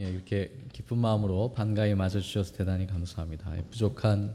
[0.00, 3.54] 예, 이렇게 기쁜 마음으로 반가이 맞아 주셔서 대단히 감사합니다.
[3.58, 4.34] 예, 부족한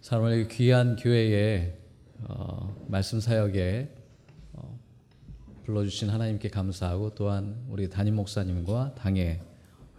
[0.00, 1.78] 사람을 귀한 교회에
[2.22, 3.94] 어, 말씀 사역에
[4.54, 4.78] 어,
[5.64, 9.40] 불러주신 하나님께 감사하고 또한 우리 담임 목사님과 당의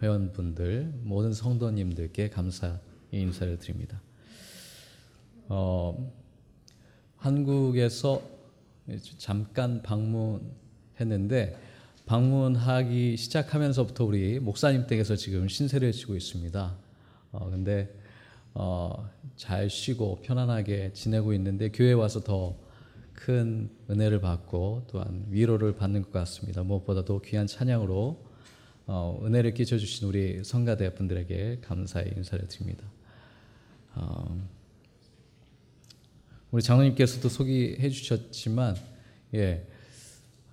[0.02, 2.78] 회원분들 모든 성도님들께 감사의
[3.12, 4.02] 인사를 드립니다.
[5.48, 6.12] 어,
[7.16, 8.20] 한국에서
[9.16, 11.56] 잠깐 방문했는데
[12.06, 16.76] 방문하기 시작하면서부터 우리 목사님 댁에서 지금 신세를 지고 있습니다.
[17.32, 17.94] 어, 근데
[18.52, 22.64] 어, 잘 쉬고 편안하게 지내고 있는데 교회 와서 더
[23.14, 26.62] 큰 은혜를 받고 또한 위로를 받는 것 같습니다.
[26.62, 28.22] 무엇보다도 귀한 찬양으로
[28.86, 32.84] 어, 은혜를 끼쳐 주신 우리 성가대 분들에게 감사의 인사를 드립니다.
[33.94, 34.46] 어,
[36.50, 38.76] 우리 장로님께서도 소개해 주셨지만
[39.34, 39.66] 예.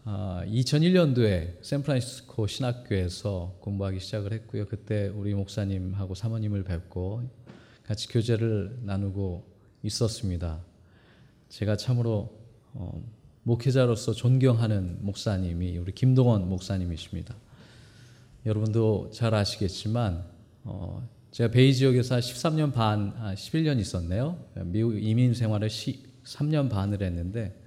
[0.03, 4.65] 아, 2001년도에 샌프란시스코 신학교에서 공부하기 시작을 했고요.
[4.65, 7.29] 그때 우리 목사님하고 사모님을 뵙고
[7.83, 9.45] 같이 교제를 나누고
[9.83, 10.59] 있었습니다.
[11.49, 12.35] 제가 참으로
[12.73, 12.99] 어,
[13.43, 17.35] 목회자로서 존경하는 목사님이 우리 김동원 목사님이십니다.
[18.47, 20.25] 여러분도 잘 아시겠지만
[20.63, 24.43] 어, 제가 베이 지역에서 13년 반, 아, 11년 있었네요.
[24.65, 27.60] 미국 이민 생활을 3년 반을 했는데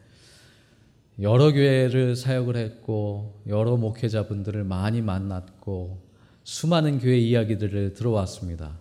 [1.20, 6.02] 여러 교회를 사역을 했고 여러 목회자분들을 많이 만났고
[6.42, 8.78] 수많은 교회 이야기들을 들어왔습니다.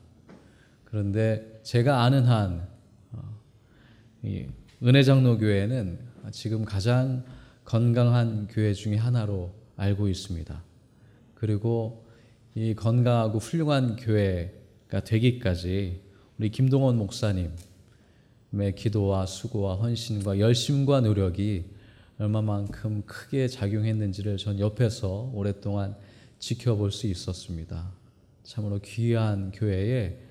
[0.85, 2.67] 그런데 제가 아는 한
[3.11, 3.39] 어,
[4.83, 5.99] 은혜장로 교회는
[6.31, 7.23] 지금 가장
[7.65, 10.63] 건강한 교회 중의 하나로 알고 있습니다.
[11.35, 12.05] 그리고
[12.55, 16.01] 이 건강하고 훌륭한 교회가 되기까지
[16.39, 17.53] 우리 김동원 목사님의
[18.75, 21.72] 기도와 수고와 헌신과 열심과 노력이
[22.23, 25.97] 얼마만큼 크게 작용했는지를 전 옆에서 오랫동안
[26.39, 27.91] 지켜볼 수 있었습니다.
[28.43, 30.21] 참으로 귀한 교회에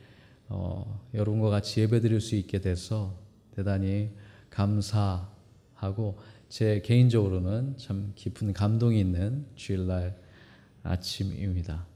[0.48, 3.18] 어, 여러분과 같이 예배드릴 수 있게 돼서
[3.54, 4.10] 대단히
[4.48, 10.18] 감사하고 제 개인적으로는 참 깊은 감동이 있는 주일날
[10.82, 11.86] 아침입니다.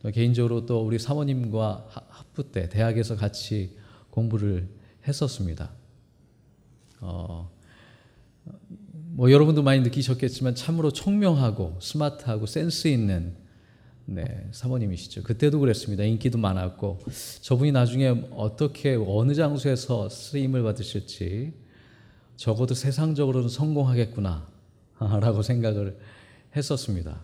[0.00, 3.76] 또 개인적으로 또 우리 사모님과 학부 때 대학에서 같이
[4.10, 4.68] 공부를
[5.06, 5.72] 했었습니다.
[7.00, 7.50] 어,
[9.20, 13.34] 뭐 여러분도 많이 느끼셨겠지만 참으로 총명하고 스마트하고 센스 있는
[14.06, 15.24] 네, 사모님이시죠.
[15.24, 16.04] 그때도 그랬습니다.
[16.04, 17.00] 인기도 많았고
[17.42, 21.52] 저분이 나중에 어떻게 어느 장소에서 쓰임을 받으실지
[22.36, 25.98] 적어도 세상적으로는 성공하겠구나라고 생각을
[26.56, 27.22] 했었습니다.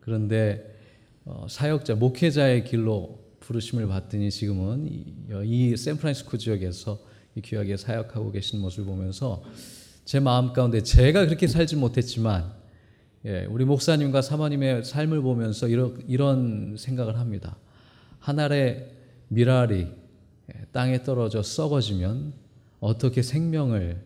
[0.00, 0.78] 그런데
[1.24, 5.06] 어, 사역자 목회자의 길로 부르심을 받더니 지금은 이,
[5.44, 7.00] 이 샌프란시스코 지역에서
[7.42, 9.42] 귀하게 사역하고 계신 모습을 보면서
[10.10, 12.52] 제 마음 가운데 제가 그렇게 살지 못했지만
[13.26, 17.56] 예, 우리 목사님과 사모님의 삶을 보면서 이런, 이런 생각을 합니다.
[18.18, 18.90] 한 알의
[19.28, 22.32] 미랄이 예, 땅에 떨어져 썩어지면
[22.80, 24.02] 어떻게 생명을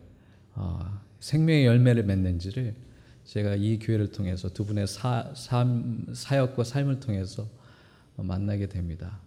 [0.53, 2.75] 어, 생명의 열매를 맺는지를
[3.23, 7.47] 제가 이 교회를 통해서 두 분의 사, 삶, 사역과 삶을 통해서
[8.15, 9.17] 만나게 됩니다.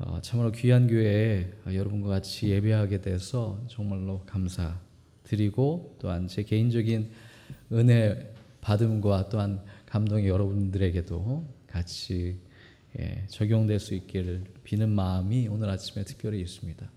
[0.00, 4.89] 어, 참으로 귀한 교회에 여러분과 같이 예배하게 돼서 정말로 감사.
[5.30, 7.08] 드리고 또한 제 개인적인
[7.72, 12.36] 은혜 받음과 또한 감동이 여러분들에게도 같이
[12.98, 16.90] 예, 적용될 수 있기를 비는 마음이 오늘 아침에 특별히 있습니다.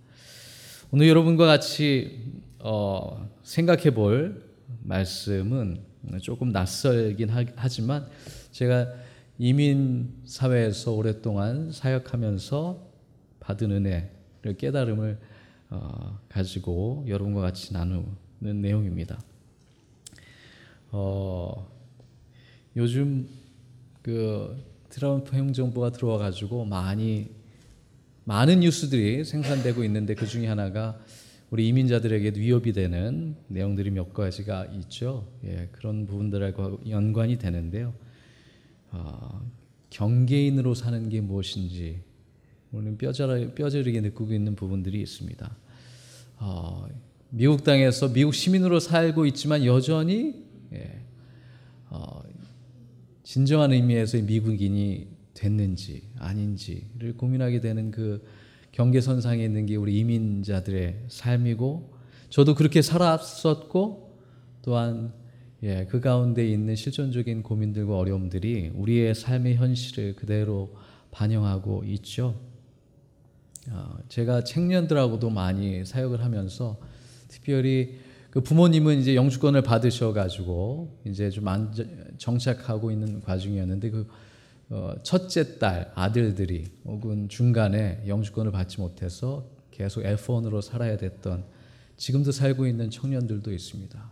[0.91, 4.43] 오늘 여러분과 같이 어, 생각해 볼
[4.81, 5.81] 말씀은
[6.21, 8.07] 조금 낯설긴 하 지만
[8.51, 8.91] 제가
[9.37, 12.91] 이민 사회에서 오랫동안 사역하면서
[13.39, 15.19] 받은 은혜를 깨달음을
[15.69, 18.05] 어, 가지고 여러분과 같이 나누
[18.43, 19.19] 내용입니다.
[20.91, 21.67] 어,
[22.75, 23.27] 요즘
[24.01, 24.55] 그
[24.89, 27.29] 트럼프 행정부가 들어와 가지고 많이
[28.25, 30.99] 많은 뉴스들이 생산되고 있는데 그 중에 하나가
[31.49, 35.27] 우리 이민자들에게 위협이 되는 내용들이 몇 가지가 있죠.
[35.45, 37.93] 예, 그런 부분들과 연관이 되는데요.
[38.91, 39.41] 어,
[39.89, 42.01] 경계인으로 사는 게 무엇인지
[42.71, 45.55] 우리는 뼈저리, 뼈저리게 느끼고 있는 부분들이 있습니다.
[46.39, 46.87] 어,
[47.35, 50.35] 미국 땅에서 미국 시민으로 살고 있지만 여전히
[50.71, 51.01] 예,
[51.89, 52.21] 어,
[53.23, 58.23] 진정한 의미에서의 미국인이 됐는지 아닌지를 고민하게 되는 그
[58.71, 61.95] 경계선상에 있는 게 우리 이민자들의 삶이고
[62.29, 64.15] 저도 그렇게 살았었고
[64.61, 65.11] 또한
[65.63, 70.75] 예, 그 가운데 있는 실존적인 고민들과 어려움들이 우리의 삶의 현실을 그대로
[71.09, 72.39] 반영하고 있죠.
[73.71, 76.77] 어, 제가 청년들하고도 많이 사역을 하면서
[77.33, 77.97] 특별히
[78.29, 81.45] 그 부모님은 이제 영주권을 받으셔가지고 이제 좀
[82.17, 84.07] 정착하고 있는 과정이었는데 그
[84.69, 91.43] 어, 첫째 딸 아들들이 혹은 중간에 영주권을 받지 못해서 계속 F1으로 살아야 됐던
[91.97, 94.11] 지금도 살고 있는 청년들도 있습니다.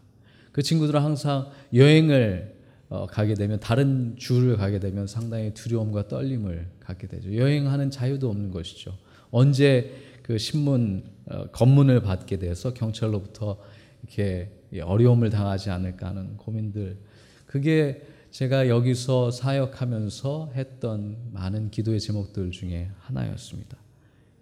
[0.52, 2.56] 그 친구들은 항상 여행을
[2.90, 7.36] 어, 가게 되면 다른 주를 가게 되면 상당히 두려움과 떨림을 갖게 되죠.
[7.36, 8.98] 여행하는 자유도 없는 것이죠.
[9.32, 13.58] 언제 그 신문 어, 검문을 받게 돼서 경찰로부터
[14.04, 14.52] 이렇게
[14.82, 16.98] 어려움을 당하지 않을까 하는 고민들.
[17.46, 18.02] 그게
[18.32, 23.78] 제가 여기서 사역하면서 했던 많은 기도의 제목들 중에 하나였습니다.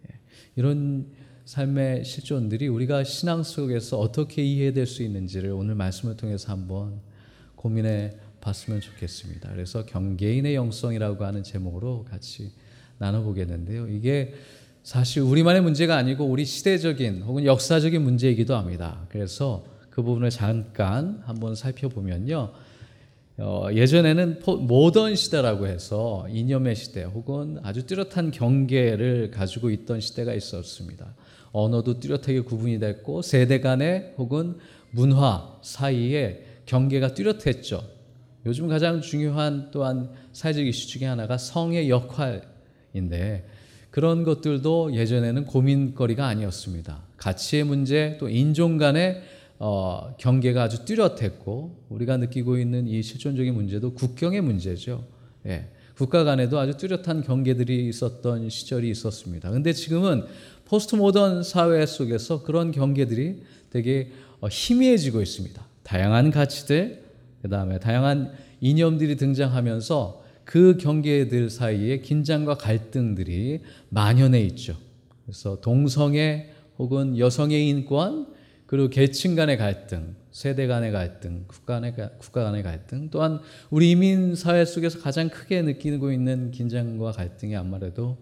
[0.09, 0.19] 예.
[0.55, 1.07] 이런
[1.45, 7.01] 삶의 실존들이 우리가 신앙 속에서 어떻게 이해될 수 있는지를 오늘 말씀을 통해서 한번
[7.55, 8.11] 고민해
[8.41, 9.51] 봤으면 좋겠습니다.
[9.51, 12.51] 그래서 경계인의 영성이라고 하는 제목으로 같이
[12.99, 13.87] 나눠보겠는데요.
[13.87, 14.35] 이게
[14.83, 19.05] 사실 우리만의 문제가 아니고 우리 시대적인 혹은 역사적인 문제이기도 합니다.
[19.09, 22.51] 그래서 그 부분을 잠깐 한번 살펴보면요.
[23.37, 31.13] 어, 예전에는 모던 시대라고 해서 이념의 시대 혹은 아주 뚜렷한 경계를 가지고 있던 시대가 있었습니다.
[31.51, 34.57] 언어도 뚜렷하게 구분이 됐고 세대 간의 혹은
[34.91, 37.81] 문화 사이에 경계가 뚜렷했죠.
[38.45, 43.45] 요즘 가장 중요한 또한 사회적 이슈 중에 하나가 성의 역할인데
[43.91, 47.03] 그런 것들도 예전에는 고민거리가 아니었습니다.
[47.17, 49.21] 가치의 문제 또 인종 간의
[49.57, 55.05] 어, 경계가 아주 뚜렷했고 우리가 느끼고 있는 이 실존적인 문제도 국경의 문제죠.
[55.47, 55.67] 예.
[55.95, 59.51] 국가 간에도 아주 뚜렷한 경계들이 있었던 시절이 있었습니다.
[59.51, 60.23] 근데 지금은
[60.63, 65.61] 포스트 모던 사회 속에서 그런 경계들이 되게 어, 희미해지고 있습니다.
[65.83, 67.03] 다양한 가치들,
[67.41, 68.31] 그 다음에 다양한
[68.61, 74.75] 이념들이 등장하면서 그 경계들 사이에 긴장과 갈등들이 만연해 있죠.
[75.23, 76.49] 그래서 동성애
[76.79, 78.33] 혹은 여성의 인권,
[78.65, 84.33] 그리고 계층 간의 갈등, 세대 간의 갈등, 국가 간의, 국가 간의 갈등, 또한 우리 이민
[84.33, 88.17] 사회 속에서 가장 크게 느끼고 있는 긴장과 갈등이 아무래도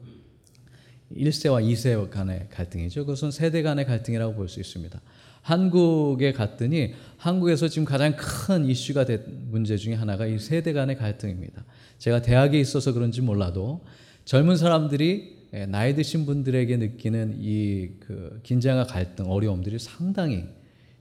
[1.15, 3.05] 1세와 2세 간의 갈등이죠.
[3.05, 4.99] 그것은 세대 간의 갈등이라고 볼 수 있습니다.
[5.43, 11.63] 한국에 갔더니 한국에서 지금 가장 큰 이슈가 된 문제 중에 하나가 이 세대 간의 갈등입니다.
[11.97, 13.81] 제가 대학에 있어서 그런지 몰라도
[14.25, 20.45] 젊은 사람들이 예, 나이 드신 분들에게 느끼는 이 그 긴장과 갈등, 어려움들이 상당히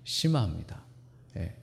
[0.02, 0.82] 심합니다.
[1.36, 1.54] 예.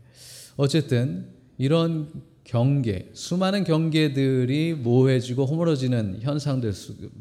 [0.55, 1.27] 어쨌든
[1.57, 2.09] 이런
[2.45, 6.73] 경계, 수많은 경계들이 모호해지고 허물어지는 현상들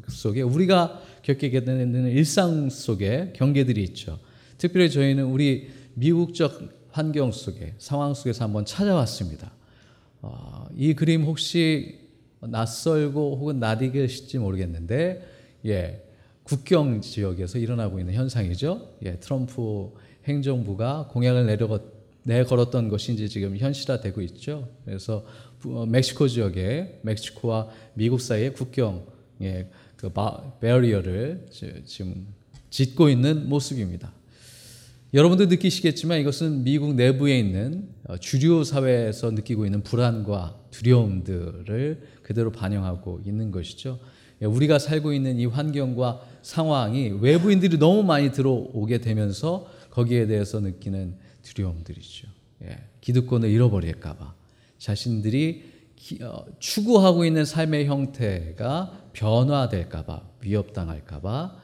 [0.07, 4.19] 속에 우리가 겪게 되는 일상 속에 경계들이 있죠.
[4.57, 9.51] 특별히 저희는 우리 미국적 환경 속에 상황 속에서 한번 찾아왔습니다.
[10.21, 12.02] 어, 이 그림 혹시
[12.49, 15.25] 낯설고 혹은 낯익으실지 모르겠는데
[15.65, 16.03] 예,
[16.43, 18.95] 국경 지역에서 일어나고 있는 현상이죠.
[19.05, 19.91] 예, 트럼프
[20.25, 21.79] 행정부가 공약을 내려
[22.23, 24.69] 내걸었던 이제 지금 현실화되고 있죠.
[24.85, 25.25] 그래서
[25.65, 29.05] 어, 멕시코 지역에 멕시코와 미국 사이의 국경
[29.41, 30.11] 예, 그
[30.59, 31.47] 베리어를
[31.85, 32.27] 지금
[32.69, 34.11] 짓고 있는 모습입니다.
[35.13, 43.21] 여러분도 느끼시겠지만 이것은 미국 내부에 있는 어, 주류 사회에서 느끼고 있는 불안과 두려움들을 그대로 반영하고
[43.25, 43.99] 있는 것이죠.
[44.41, 51.15] 예, 우리가 살고 있는 이 환경과 상황이 외부인들이 너무 많이 들어오게 되면서 거기에 대해서 느끼는
[51.43, 52.27] 두려움들이죠.
[52.63, 54.33] 예, 기득권을 잃어버릴까봐
[54.77, 55.73] 자신들이
[56.21, 61.55] 어, 추구하고 있는 삶의 형태가 변화될까봐 위협당할까봐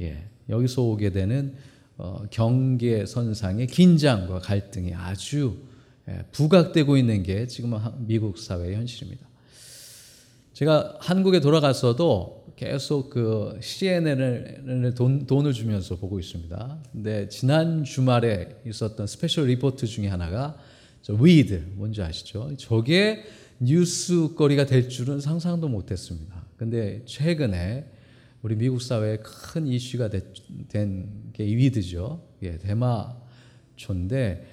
[0.00, 1.54] 예, 여기서 오게 되는
[1.98, 5.58] 어, 경계선상의 긴장과 갈등이 아주
[6.08, 9.31] 예, 부각되고 있는 게 지금 미국 사회의 현실입니다.
[10.52, 16.78] 제가 한국에 돌아갔어도 계속 그 CNN을 돈, 돈을 주면서 보고 있습니다.
[16.92, 20.56] 근데 지난 주말에 있었던 special report 중에 하나가
[21.00, 22.50] 저 weed 뭔지 아시죠?
[22.58, 23.24] 저게
[23.60, 26.44] 뉴스거리가 될 줄은 상상도 못했습니다.
[26.56, 27.86] 근데 최근에
[28.42, 30.10] 우리 미국 사회에 큰 이슈가
[30.68, 32.22] 된 게 weed죠.
[32.42, 34.46] 예, 대마초인데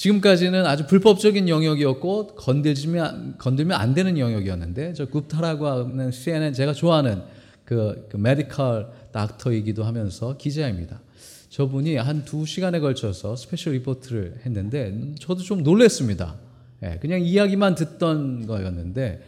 [0.00, 7.20] 지금까지는 아주 불법적인 영역이었고 건들면 건들면 안 되는 영역이었는데 저 굽타라고 하는 CNN 제가 좋아하는
[7.66, 11.02] 그, 그 medical doctor이기도 하면서 기자입니다.
[11.50, 16.36] 저분이 한 두 시간에 걸쳐서 special report를 했는데 저도 좀 놀랐습니다.
[16.82, 19.22] 예, 그냥 이야기만 듣던 거였는데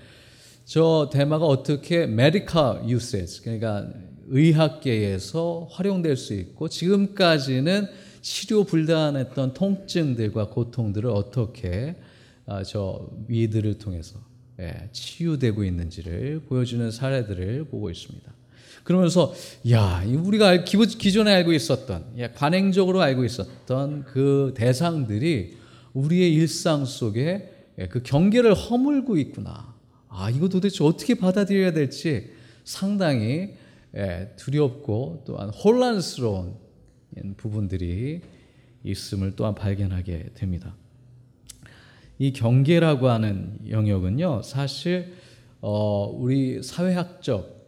[0.64, 3.88] 저 대마가 어떻게 medical usage 그러니까
[4.28, 7.88] 의학계에서 활용될 수 있고 지금까지는
[8.22, 11.96] 치료 불가능했던 통증들과 고통들을 어떻게
[12.46, 14.18] 아, 저 weed를 통해서
[14.60, 18.32] 예, 치유되고 있는지를 보여주는 사례들을 보고 있습니다.
[18.84, 19.32] 그러면서
[19.70, 25.56] 야 우리가 기존에 알고 있었던 관행적으로 알고 있었던 그 대상들이
[25.92, 29.74] 우리의 일상 속에 예, 그 경계를 허물고 있구나.
[30.08, 32.30] 아, 이거 도대체 어떻게 받아들여야 될지
[32.64, 33.54] 상당히
[33.96, 36.61] 예, 두렵고 또한 혼란스러운
[37.36, 38.20] 부분들이
[38.84, 40.74] 있음을 또한 발견하게 됩니다.
[42.18, 45.12] 이 경계라고 하는 영역은요, 사실
[45.60, 47.62] 어, 우리 사회학적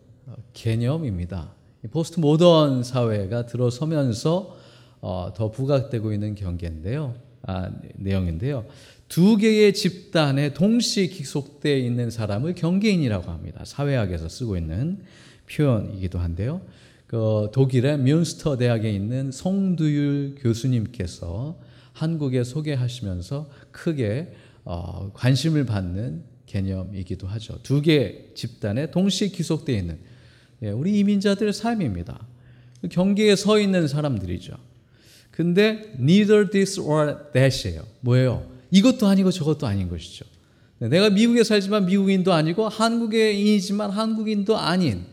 [0.53, 1.53] 개념입니다.
[1.91, 4.57] 포스트 모던 사회가 들어서면서
[5.01, 8.65] 어, 더 부각되고 있는 경계인데요, 아, 내용인데요.
[9.09, 13.65] 두 개의 집단에 동시에 기속되어 있는 사람을 경계인이라고 합니다.
[13.65, 14.99] 사회학에서 쓰고 있는
[15.51, 16.63] 표현이기도 한데요.
[17.07, 21.59] 그 독일의 뮌스터 대학에 있는 송두율 교수님께서
[21.93, 24.33] 한국에 소개하시면서 크게
[24.65, 27.59] 어, 관심을 받는 개념이기도 하죠.
[27.63, 29.99] 두 개 집단에 동시에 기속되어 있는
[30.63, 32.27] 예, 우리 이민자들의 삶입니다.
[32.91, 34.55] 경계에 서 있는 사람들이죠.
[35.31, 37.83] 근데 neither this or that이에요.
[38.01, 38.47] 뭐예요?
[38.71, 40.25] 이것도 아니고 저것도 아닌 것이죠.
[40.79, 45.05] 네, 내가 미국에 살지만 미국인도 아니고 한국인이지만 한국인도 아닌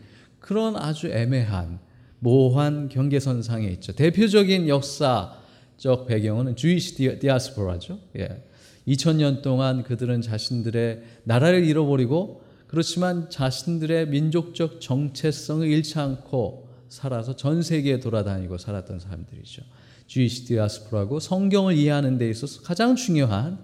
[0.42, 1.78] 그런 아주 애매한
[2.18, 3.92] 모호한 경계선상에 있죠.
[3.92, 7.98] 대표적인 역사적 배경은 주이시 디아스포라죠.
[8.18, 8.44] 예.
[8.86, 18.00] 2000년 동안 그들은 자신들의 나라를 잃어버리고 그렇지만 자신들의 민족적 정체성을 잃지 않고 살아서 전 세계에
[18.00, 19.62] 돌아다니고 살았던 사람들이죠.
[20.08, 23.62] 주이시 디아스포라고 성경을 이해하는 데 있어서 가장 중요한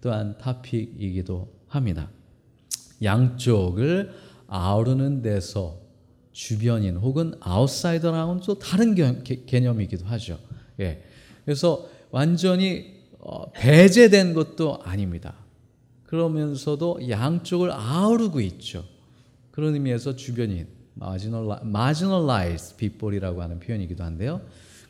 [0.00, 2.08] 또한 타픽이기도 합니다.
[3.02, 4.12] 양쪽을
[4.46, 5.89] 아우르는 데서
[6.32, 10.38] 주변인 혹은 아웃사이더랑은 또 다른 개 념이기도 하죠.
[10.80, 11.02] 예.
[11.44, 15.34] 그래서 완전히 어, 배제된 것도 아닙니다.
[16.04, 18.84] 그러면서도 양쪽을 아우르고 있죠.
[19.50, 20.66] 그런 의미에서 주변인,
[21.00, 24.40] marginalized people이라고 하는 표현이기도 한데요.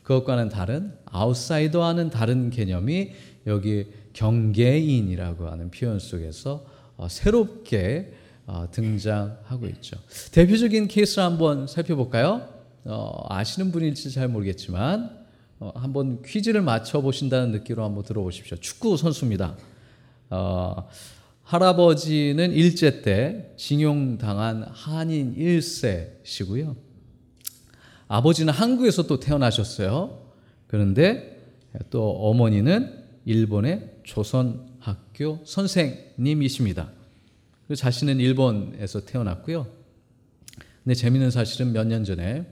[0.03, 3.11] 그것과는 다른 아웃사이더와는 다른 개념이
[3.47, 6.65] 여기 경계인이라고 하는 표현 속에서
[6.97, 8.20] 어, 새롭게 어,
[8.71, 9.97] 등장하고 있죠.
[10.31, 12.47] 대표적인 케이스를 한번 살펴볼까요?
[12.85, 15.21] 어, 아시는 분일지 잘 모르겠지만
[15.59, 18.57] 어, 한번 퀴즈를 맞춰 보신다는 느낌으로 한번 들어보십시오.
[18.57, 19.55] 축구 선수입니다.
[20.31, 20.89] 어,
[21.43, 26.75] 할아버지는 일제 때 징용당한 한인 1세시고요.
[28.07, 30.33] 아버지는 한국에서 또 태어나셨어요.
[30.67, 31.39] 그런데
[31.89, 36.89] 또 어머니는 일본의 조선 학교 선생님이십니다.
[37.75, 39.67] 자신은 일본에서 태어났고요.
[40.83, 42.45] 근데 재미있는 사실은 몇 년 전에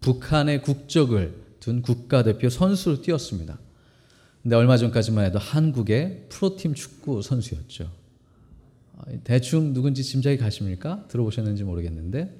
[0.00, 3.58] 북한의 국적을 둔 국가대표 선수로 뛰었습니다.
[4.42, 7.90] 근데 얼마 전까지만 해도 한국의 프로팀 축구 선수였죠.
[8.98, 11.06] 아, 대충 누군지 짐작이 가십니까?
[11.08, 12.38] 들어보셨는지 모르겠는데.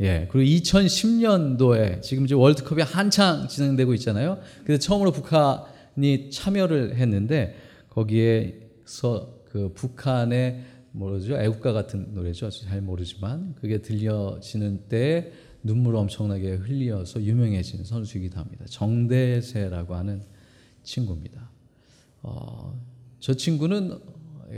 [0.00, 0.28] 예.
[0.32, 4.38] 그리고 2010년도에 지금 이제 월드컵이 한창 진행되고 있잖아요.
[4.64, 7.56] 그래서 처음으로 북한이 참여를 했는데
[7.90, 12.50] 거기에서 그 북한의 뭐죠 애국가 같은 노래죠.
[12.50, 15.30] 잘 모르지만 그게 들려지는 때
[15.62, 18.64] 눈물 엄청나게 흘려서 유명해진 선수이기도 합니다.
[18.68, 20.24] 정대세라고 하는
[20.82, 21.48] 친구입니다.
[22.22, 22.76] 어,
[23.20, 23.96] 저 친구는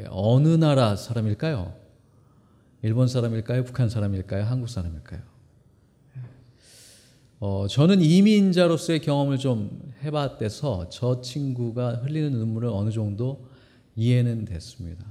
[0.08, 1.74] 어느 나라 사람일까요?
[2.80, 3.64] 일본 사람일까요?
[3.64, 4.44] 북한 사람일까요?
[4.44, 5.20] 한국 사람일까요?
[7.40, 13.45] 어, 저는 이민자로서의 경험을 좀 해봤대서 저 친구가 흘리는 눈물을 어느 정도
[13.96, 15.04] 이해는 됐습니다.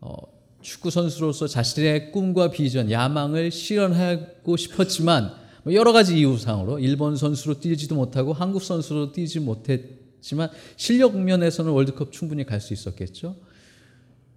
[0.00, 0.14] 어,
[0.62, 5.32] 축구 선수로서 자신의 꿈과 비전, 야망을 실현하고 싶었지만
[5.64, 12.12] 뭐 여러 가지 이유상으로 일본 선수로 뛰지도 못하고 한국 선수로 뛰지 못했지만 실력 면에서는 월드컵
[12.12, 13.36] 충분히 갈 수 있었겠죠.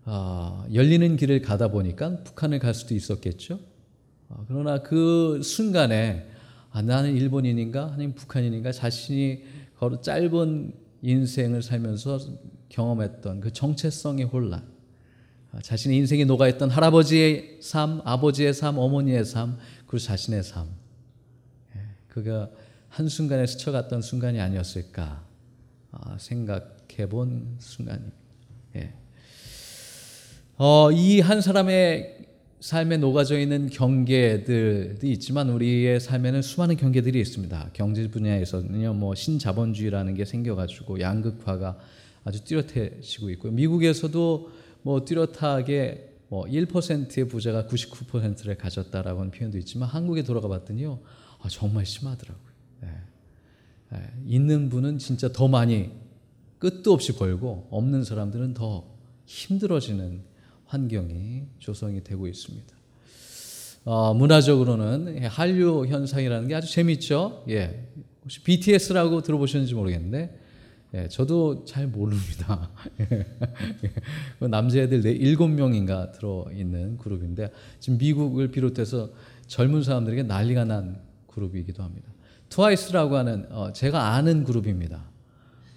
[0.05, 3.59] 아, 열리는 길을 가다 보니까 북한을 갈 수도 있었겠죠.
[4.29, 6.27] 아, 그러나 그 순간에
[6.71, 9.43] 아, 나는 일본인인가 아니면 북한인인가 자신이
[10.01, 12.19] 짧은 인생을 살면서
[12.73, 14.63] 경험했던 그 정체성의 혼란,
[15.51, 20.67] 아, 자신의 인생이 녹아있던 할아버지의 삶, 아버지의 삶, 어머니의 삶, 그리고 자신의 삶.
[21.75, 22.49] 예, 그가
[22.89, 25.23] 한순간에 스쳐갔던 순간이 아니었을까
[25.91, 28.17] 아, 생각해 본 순간입니다.
[28.77, 28.93] 예.
[30.57, 32.25] 어, 이 한 사람의
[32.59, 37.71] 삶에 녹아져 있는 경계들이 있지만 우리의 삶에는 수많은 경계들이 있습니다.
[37.73, 41.77] 경제 분야에서는요, 뭐 신자본주의라는 게 생겨가지고 양극화가
[42.23, 43.51] 아주 뚜렷해지고 있고요.
[43.51, 44.51] 미국에서도
[44.83, 50.99] 뭐 뚜렷하게 뭐 1%의 부자가 99%를 가졌다라고 하는 표현도 있지만 한국에 돌아가 봤더니요,
[51.41, 52.53] 아, 정말 심하더라고요.
[52.81, 52.89] 네.
[53.91, 53.99] 네.
[54.25, 55.91] 있는 분은 진짜 더 많이
[56.57, 58.87] 끝도 없이 벌고 없는 사람들은 더
[59.25, 60.21] 힘들어지는
[60.65, 62.73] 환경이 조성이 되고 있습니다.
[63.85, 67.43] 어, 문화적으로는 한류 현상이라는 게 아주 재밌죠.
[67.49, 67.89] 예.
[68.23, 70.39] 혹시 BTS라고 들어보셨는지 모르겠는데
[70.95, 72.69] 예, 저도 잘 모릅니다.
[74.39, 79.11] 그 남자애들 네 일곱 명인가 들어 있는 그룹인데 지금 미국을 비롯해서
[79.47, 82.11] 젊은 사람들에게 난리가 난 그룹이기도 합니다.
[82.49, 85.03] 트와이스라고 하는 어, 제가 아는 그룹입니다.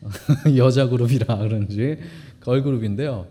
[0.57, 1.99] 여자 그룹이라 그런지
[2.41, 3.27] 걸그룹인데요.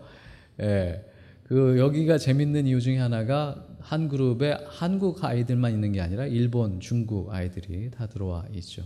[0.62, 1.04] 예,
[1.44, 7.32] 그 여기가 재밌는 이유 중에 하나가 한 그룹에 한국 아이들만 있는 게 아니라 일본, 중국
[7.32, 8.82] 아이들이 다 들어와 있죠.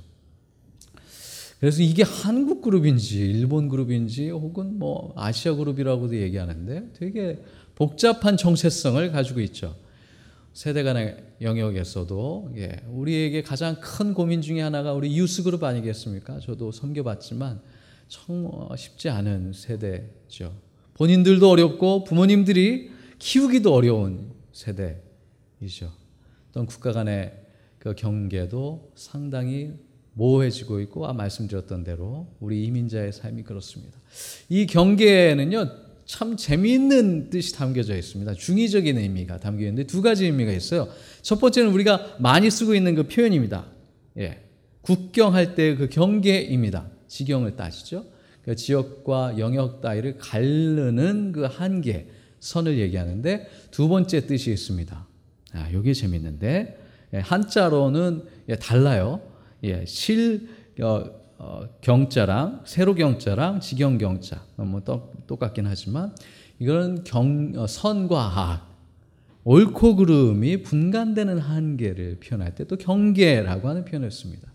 [1.61, 7.43] 그래서 이게 한국 그룹인지 일본 그룹인지 혹은 뭐 아시아 그룹이라고도 얘기하는데 되게
[7.75, 9.77] 복잡한 정체성을 가지고 있죠.
[10.55, 16.41] 세대 간의 영역에서도 예, 우리에게 가장 큰 고민 중에 하나가 우리 이웃 그룹 아니겠습니까?
[16.41, 17.61] 저도 섬겨봤지만
[18.09, 20.55] 정 쉽지 않은 세대죠.
[20.95, 25.93] 본인들도 어렵고 부모님들이 키우기도 어려운 세대이죠.
[26.49, 27.35] 어떤 국가 간의
[27.79, 29.75] 그 경계도 상당히
[30.15, 33.99] 모호해지고 있고 아 말씀드렸던 대로 우리 이민자의 삶이 그렇습니다.
[34.49, 38.35] 이 경계에는요 참 재미있는 뜻이 담겨져 있습니다.
[38.35, 40.89] 중의적인 의미가 담겨 있는데 두 가지 의미가 있어요.
[41.23, 43.67] 첫 번째는 우리가 많이 쓰고 있는 그 표현입니다.
[44.19, 44.41] 예,
[44.83, 46.91] 국경할 때 그 경계입니다.
[47.07, 48.05] 지경을 따지죠.
[48.45, 52.09] 그 지역과 영역 따위를 가르는 그 한계
[52.41, 55.07] 선을 얘기하는데 두 번째 뜻이 있습니다.
[55.53, 56.79] 아, 여기 재밌는데
[57.15, 59.21] 예, 한자로는 예, 달라요.
[59.65, 60.49] 예, 실
[60.81, 61.05] 어,
[61.39, 64.83] 어, 경자랑 세로 경자랑 지경 경자 뭐
[65.27, 66.15] 똑같긴 하지만
[66.59, 68.71] 이거는 경 어, 선과 악
[69.45, 74.53] 옳고 그름이 분간되는 한계를 표현할 때 또 경계라고 하는 표현을 씁니다.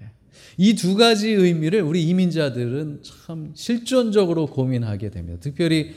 [0.00, 0.10] 예.
[0.56, 5.38] 이두 가지 의미를 우리 이민자들은 참 실존적으로 고민하게 됩니다.
[5.40, 5.94] 특별히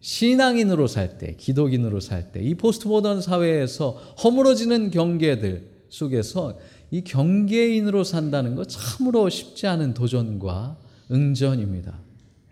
[0.00, 6.58] 신앙인으로 살 때, 기독인으로 살 때, 이 포스트 모던 사회에서 허물어지는 경계들 속에서
[6.94, 10.76] 이 경계인으로 산다는 거 참으로 쉽지 않은 도전과
[11.10, 11.98] 응전입니다.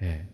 [0.03, 0.27] 예.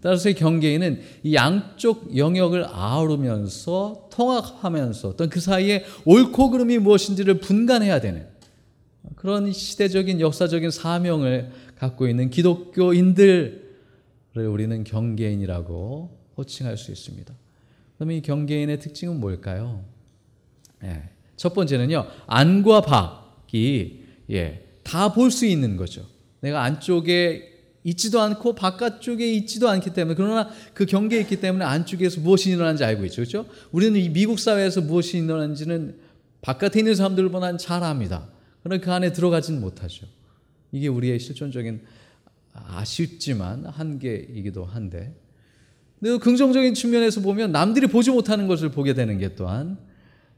[0.00, 8.00] 따라서 이 경계인은 이 양쪽 영역을 아우르면서 통합하면서 어떤 그 사이에 옳고 그름이 무엇인지를 분간해야
[8.00, 8.26] 되는
[9.16, 13.60] 그런 시대적인 역사적인 사명을 갖고 있는 기독교인들을
[14.36, 17.34] 우리는 경계인이라고 호칭할 수 있습니다.
[17.98, 19.84] 그러면 이 경계인의 특징은 뭘까요?
[20.82, 21.10] 예.
[21.36, 22.80] 첫 번째는요, 안과
[23.50, 26.06] 밖이 예, 다 볼 수 있는 거죠.
[26.40, 27.48] 내가 안쪽에
[27.84, 33.04] 있지도 않고 바깥쪽에 있지도 않기 때문에 그러나 그 경계에 있기 때문에 안쪽에서 무엇이 일어나는지 알고
[33.06, 33.16] 있죠.
[33.16, 33.46] 그렇죠?
[33.72, 35.96] 우리는 이 미국 사회에서 무엇이 일어나는지는
[36.42, 38.28] 바깥에 있는 사람들보다는 잘 압니다.
[38.62, 40.06] 그러나 그 안에 들어가지는 못하죠.
[40.72, 41.80] 이게 우리의 실존적인
[42.52, 45.14] 아쉽지만 한계이기도 한데
[46.00, 49.78] 근데 긍정적인 측면에서 보면 남들이 보지 못하는 것을 보게 되는 게 또한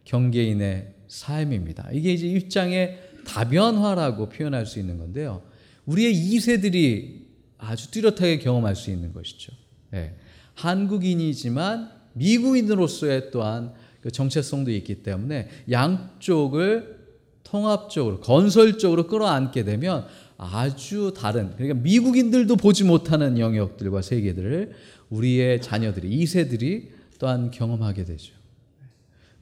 [0.04, 1.90] 경계인의 삶입니다.
[1.92, 5.42] 이게 이제 입장의 다변화라고 표현할 수 있는 건데요.
[5.84, 7.22] 우리의 2세들이
[7.58, 9.52] 아주 뚜렷하게 경험할 수 있는 것이죠.
[9.90, 10.16] 네.
[10.54, 16.98] 한국인이지만 미국인으로서의 또한 그 정체성도 있기 때문에 양쪽을
[17.44, 20.06] 통합적으로 건설적으로 끌어안게 되면
[20.38, 24.72] 아주 다른 그러니까 미국인들도 보지 못하는 영역들과 세계들을
[25.10, 28.41] 우리의 자녀들이 2세들이 또한 경험하게 되죠.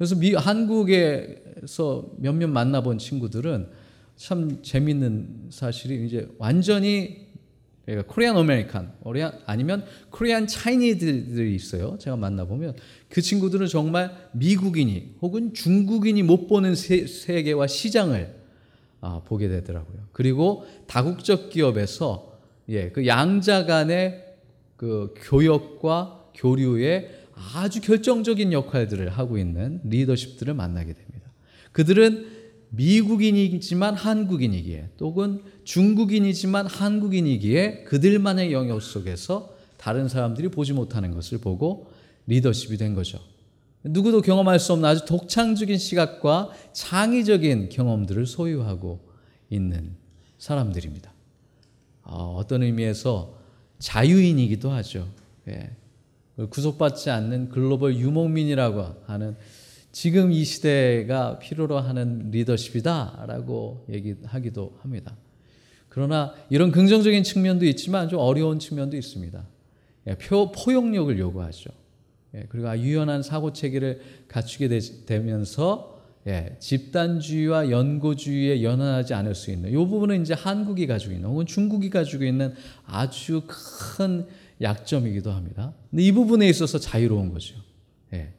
[0.00, 3.68] 그래서 미, 한국에서 몇몇 만나본 친구들은
[4.16, 7.26] 참 재밌는 사실이 이제 완전히
[7.84, 8.94] 그러니까 Korean American
[9.44, 11.98] 아니면 Korean Chinese들이 있어요.
[12.00, 12.76] 제가 만나보면
[13.10, 18.36] 그 친구들은 정말 미국인이 혹은 중국인이 못 보는 세, 세계와 시장을
[19.02, 20.08] 아, 보게 되더라고요.
[20.12, 22.38] 그리고 다국적 기업에서
[22.70, 24.24] 예, 그 양자 간의
[24.78, 27.19] 그 교역과 교류에
[27.54, 31.30] 아주 결정적인 역할들을 하고 있는 리더십들을 만나게 됩니다.
[31.72, 41.90] 그들은 미국인이지만 한국인이기에 또는 중국인이지만 한국인이기에 그들만의 영역 속에서 다른 사람들이 보지 못하는 것을 보고
[42.26, 43.18] 리더십이 된 거죠.
[43.82, 49.00] 누구도 경험할 수 없는 아주 독창적인 시각과 창의적인 경험들을 소유하고
[49.48, 49.96] 있는
[50.38, 51.12] 사람들입니다.
[52.02, 53.38] 어, 어떤 의미에서
[53.78, 55.08] 자유인이기도 하죠.
[55.48, 55.70] 예.
[56.48, 59.36] 구속받지 않는 글로벌 유목민이라고 하는
[59.92, 65.16] 지금 이 시대가 필요로 하는 리더십이다라고 얘기하기도 합니다.
[65.88, 69.44] 그러나 이런 긍정적인 측면도 있지만 좀 어려운 측면도 있습니다.
[70.06, 71.70] 예, 표, 포용력을 요구하죠.
[72.34, 74.68] 예, 그리고 아, 유연한 사고 체계를 갖추게
[75.04, 81.28] 되 면서 예, 집단주의와 연고주의에 연연하지 않을 수 있는 이 부분은 이제 한국이 가지고 있는
[81.28, 82.54] 혹은 중국이 가지고 있는
[82.86, 84.26] 아주 큰
[84.60, 85.72] 약점이기도 합니다.
[85.90, 87.56] 근데 이 부분에 있어서 자유로운 거죠.
[88.12, 88.32] 예.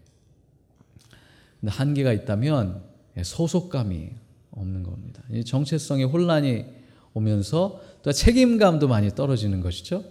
[1.59, 2.83] 근데 한계가 있다면
[3.17, 4.09] 예, 소속감이
[4.51, 5.23] 없는 겁니다.
[5.45, 6.65] 정체성의 혼란이
[7.13, 10.03] 오면서 또 책임감도 많이 떨어지는 것이죠.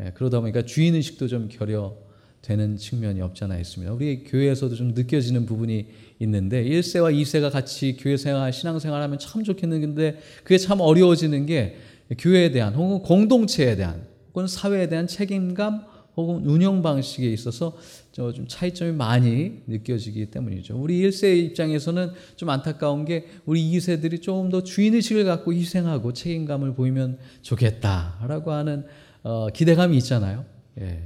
[0.00, 3.92] 예, 그러다 보니까 주인 의식도 좀 결여되는 측면이 없잖아 있습니다.
[3.92, 5.86] 우리 교회에서도 좀 느껴지는 부분이
[6.20, 11.78] 있는데 1세와 2세가 같이 교회 생활, 신앙 생활하면 참 좋겠는데 그게 참 어려워지는 게
[12.18, 15.84] 교회에 대한 혹은 공동체에 대한 혹은 사회에 대한 책임감
[16.16, 17.76] 혹은 운영 방식에 있어서
[18.12, 20.76] 좀 차이점이 많이 느껴지기 때문이죠.
[20.76, 27.18] 우리 1세 입장에서는 좀 안타까운 게 우리 2세들이 조금 더 주인의식을 갖고 희생하고 책임감을 보이면
[27.42, 28.86] 좋겠다라고 하는
[29.22, 30.44] 어, 기대감이 있잖아요.
[30.80, 31.02] 예.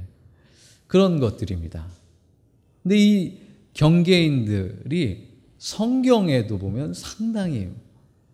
[0.87, 1.87] 그런 것들입니다.
[2.83, 3.37] 근데 이
[3.73, 7.69] 경계인들이 성경에도 보면 상당히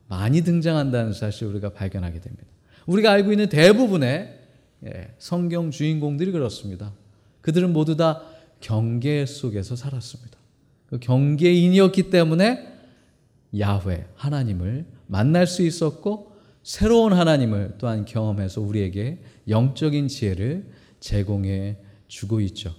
[0.08, 2.46] 많이 등장한다는 사실 우리가 발견하게 됩니다.
[2.86, 4.45] 우리가 알고 있는 대부분의
[4.86, 6.94] 예, 성경 주인공들이 그렇습니다.
[7.42, 8.22] 그들은 모두 다
[8.60, 10.38] 경계 속에서 살았습니다.
[10.88, 12.68] 그 경계인이었기 때문에
[13.58, 16.32] 야훼 하나님을 만날 수 있었고
[16.64, 22.74] 새로운 하나님을 또한 경험해서 우리에게 영적인 지혜를 제공해 주고 있죠.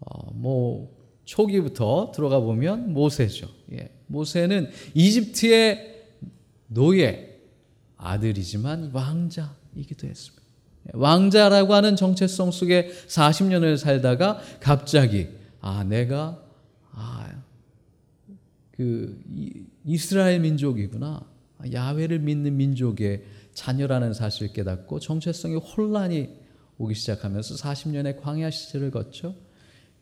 [0.00, 0.92] 어, 뭐
[1.24, 3.48] 초기부터 들어가 보면 모세죠.
[3.72, 6.02] 예, 모세는 이집트의
[6.66, 7.40] 노예
[7.96, 10.41] 아들이지만 왕자이기도 했습니다.
[10.92, 15.28] 왕자라고 하는 정체성 속에 40년을 살다가 갑자기
[15.60, 16.42] 아 내가
[16.92, 17.40] 아그
[19.84, 21.24] 이스라엘 민족이구나
[21.72, 23.22] 야훼를 믿는 민족의
[23.54, 26.30] 자녀라는 사실을 깨닫고 정체성의 혼란이
[26.78, 29.34] 오기 시작하면서 40년의 광야 시절을 거쳐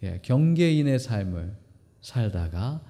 [0.03, 1.55] 예, 경계인의 삶을
[2.01, 2.81] 살다가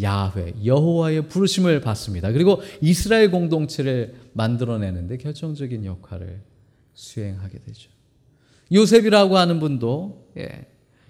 [0.00, 2.30] 야훼 여호와의 부르심을 받습니다.
[2.32, 6.42] 그리고 이스라엘 공동체를 만들어내는데 결정적인 역할을
[6.98, 7.90] 수행하게 되죠.
[8.72, 10.66] 요셉이라고 하는 분도 예,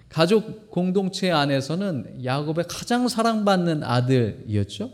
[0.07, 4.91] 가족 공동체 안에서는 야곱의 가장 사랑받는 아들이었죠.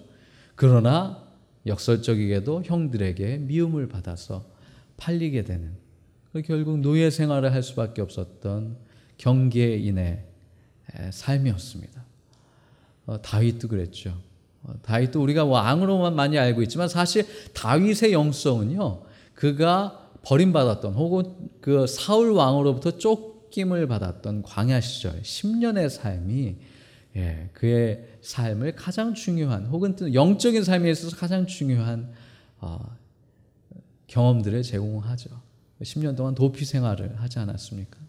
[0.56, 1.22] 그러나
[1.66, 4.46] 역설적이게도 형들에게 미움을 받아서
[4.98, 5.74] 팔리게 되는
[6.46, 8.78] 결국 노예 생활을 할 수밖에 없었던
[9.18, 10.24] 경계인의
[11.12, 12.06] 삶이었습니다.
[13.08, 14.18] 어, 다윗도 그랬죠.
[14.64, 19.04] 어, 다윗도 우리가 왕으로만 많이 알고 있지만 사실 다윗의 영성은요.
[19.34, 26.58] 그가 버림받았던 혹은 그 사울 왕으로부터 쫓김을 받았던 광야 시절 10년의 삶이
[27.16, 32.12] 예, 그의 삶을 가장 중요한 혹은 영적인 삶에 있어서 가장 중요한
[32.60, 32.80] 어,
[34.08, 35.30] 경험들을 제공하죠.
[35.82, 38.00] 10년 동안 도피 생활을 하지 않았습니까?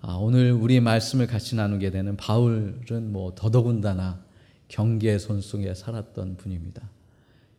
[0.00, 4.22] 아, 오늘 우리 말씀을 같이 나누게 되는 바울은 뭐 더더군다나
[4.68, 6.82] 경계 손 속에 살았던 분입니다.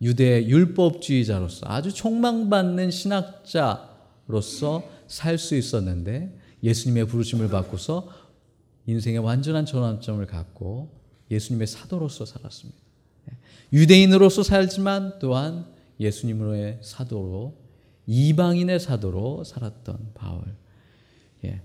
[0.02, 8.10] 유대 율법주의자로서 아주 촉망받는 신학자로서 살 수 있었는데 예수님의 부르심을 받고서
[8.88, 10.92] 인생의 완전한 전환점을 갖고
[11.32, 12.80] 예수님의 사도로서 살았습니다.
[13.74, 15.66] 유대인으로서 살지만 또한
[16.00, 17.56] 예수님으로의 사도로
[18.08, 20.44] 이방인의 사도로 살았던 바울.
[21.46, 21.62] 예.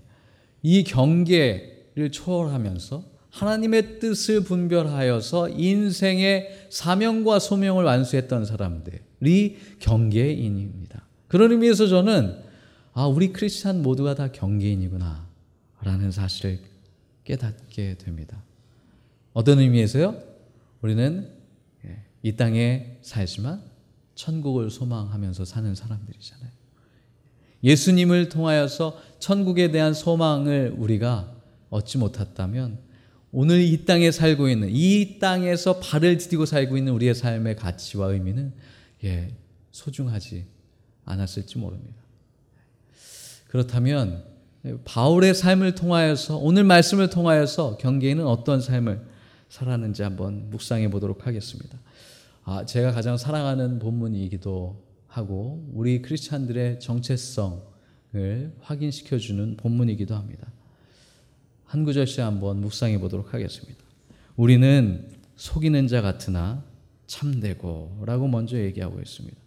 [0.63, 11.05] 이 경계를 초월하면서 하나님의 뜻을 분별하여서 인생의 사명과 소명을 완수했던 사람들이 경계인입니다.
[11.27, 12.43] 그런 의미에서 저는
[12.93, 15.25] 아, 우리 크리스찬 모두가 다 경계인이구나
[15.81, 16.59] 라는 사실을
[17.23, 18.43] 깨닫게 됩니다.
[19.33, 20.21] 어떤 의미에서요?
[20.81, 21.31] 우리는
[21.85, 23.61] 예, 이 땅에 살지만
[24.15, 26.51] 천국을 소망하면서 사는 사람들이잖아요.
[27.63, 31.33] 예수님을 통하여서 천국에 대한 소망을 우리가
[31.69, 32.90] 얻지 못했다면
[33.31, 38.53] 오늘 이 땅에 살고 있는 이 땅에서 발을 디디고 살고 있는 우리의 삶의 가치와 의미는
[39.03, 39.29] 예,
[39.71, 40.45] 소중하지
[41.05, 41.95] 않았을지 모릅니다.
[43.47, 44.23] 그렇다면
[44.85, 49.01] 바울의 삶을 통하여서 오늘 말씀을 통하여서 경계인은 어떤 삶을
[49.49, 51.79] 살았는지 한번 묵상해 보도록 하겠습니다.
[52.43, 57.61] 아, 제가 가장 사랑하는 본문이기도 하고 우리 크리스찬들의 정체성을
[58.61, 60.47] 확인시켜 주는 본문이기도 합니다.
[61.71, 63.79] 한 구절씩 한번 묵상해 보도록 하겠습니다.
[64.35, 65.07] 우리는
[65.37, 66.65] 속이는 자 같으나
[67.07, 69.37] 참되고 라고 먼저 얘기하고 있습니다.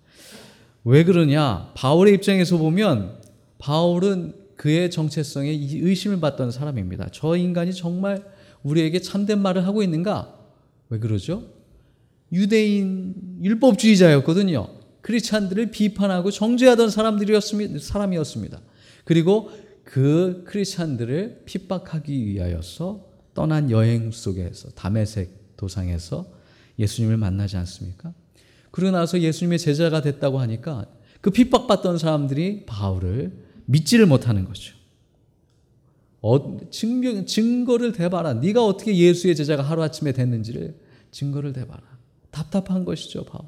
[0.84, 1.72] 왜 그러냐?
[1.74, 3.20] 바울의 입장에서 보면
[3.58, 7.08] 바울은 그의 정체성에 의심을 받던 사람입니다.
[7.12, 8.24] 저 인간이 정말
[8.62, 10.34] 우리에게 참된 말을 하고 있는가?
[10.88, 11.44] 왜 그러죠?
[12.32, 14.66] 유대인 율법주의자였거든요.
[15.02, 17.80] 크리스찬들을 비판하고 정죄하던 사람들이었습니다.
[17.80, 18.62] 사람이었습니다.
[19.04, 19.50] 그리고
[19.84, 26.26] 그 크리스찬들을 핍박하기 위하여서 떠난 여행 속에서 담에색 도상에서
[26.78, 28.12] 예수님을 만나지 않습니까?
[28.70, 30.86] 그러고 나서 예수님의 제자가 됐다고 하니까
[31.20, 33.32] 그 핍박받던 사람들이 바울을
[33.66, 34.74] 믿지를 못하는 거죠.
[36.20, 38.34] 어, 증명, 증거를 대봐라.
[38.34, 40.74] 네가 어떻게 예수의 제자가 하루아침에 됐는지를
[41.10, 41.82] 증거를 대봐라.
[42.30, 43.44] 답답한 것이죠, 바울.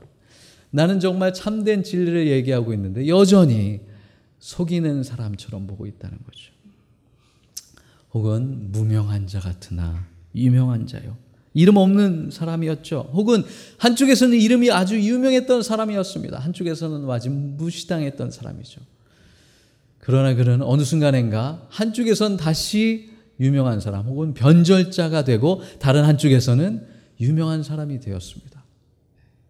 [0.70, 3.80] 나는 정말 참된 진리를 얘기하고 있는데 여전히
[4.38, 6.52] 속이는 사람처럼 보고 있다는 거죠.
[8.12, 11.16] 혹은 무명한 자 같으나 유명한 자요.
[11.54, 13.10] 이름 없는 사람이었죠.
[13.14, 13.42] 혹은
[13.78, 16.38] 한쪽에서는 이름이 아주 유명했던 사람이었습니다.
[16.38, 18.82] 한쪽에서는 아주 무시당했던 사람이죠.
[19.98, 26.86] 그러나 그는 어느 순간인가 한쪽에선 다시 유명한 사람 혹은 변절자가 되고 다른 한쪽에서는
[27.20, 28.62] 유명한 사람이 되었습니다.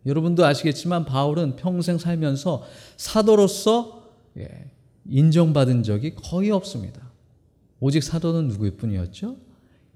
[0.06, 2.62] 여러분도 아시겠지만 바울은 평생 살면서
[2.96, 4.70] 사도로서 예,
[5.08, 7.10] 인정받은 적이 거의 없습니다.
[7.80, 9.36] 오직 사도는 누구일 뿐이었죠?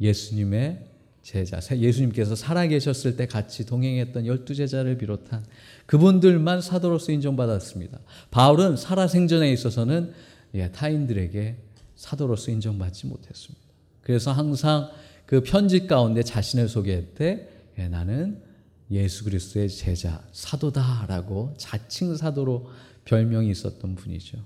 [0.01, 0.87] 예수님의
[1.23, 5.45] 제자, 예수님께서 살아계셨을 때 같이 동행했던 열두 제자를 비롯한
[5.87, 8.01] 그분들만 사도로서 인정받았습니다.
[8.31, 10.13] 바울은 살아생전에 있어서는
[10.55, 11.57] 예, 타인들에게
[11.95, 13.65] 사도로서 인정받지 못했습니다.
[14.01, 14.91] 그래서 항상
[15.27, 18.43] 그 편지 가운데 자신을 소개할 때 예, 나는
[18.91, 22.71] 예수 그리스도의 제자 사도다라고 자칭 사도로
[23.05, 24.39] 별명이 있었던 분이죠.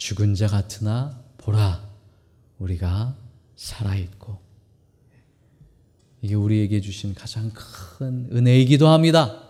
[0.00, 1.86] 죽은 자 같으나 보라
[2.58, 3.14] 우리가
[3.54, 4.38] 살아 있고
[6.22, 9.42] 이게 우리에게 주신 가장 큰 은혜이기도 합니다.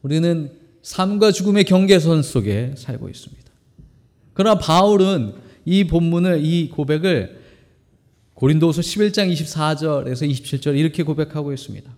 [0.00, 0.50] 우리는
[0.80, 3.52] 삶과 죽음의 경계선 속에 살고 있습니다.
[4.32, 5.34] 그러나 바울은
[5.66, 7.42] 이 본문을 이 고백을
[8.34, 11.94] 고린도후서 11장 24절에서 27절 이렇게 고백하고 있습니다.